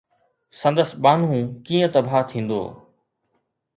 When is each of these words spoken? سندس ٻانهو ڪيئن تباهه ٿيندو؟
سندس 0.61 0.89
ٻانهو 1.03 1.39
ڪيئن 1.67 1.87
تباهه 1.99 2.19
ٿيندو؟ 2.31 2.61